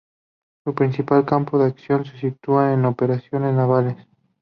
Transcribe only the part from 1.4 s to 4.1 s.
de acción se situaba en operaciones navales.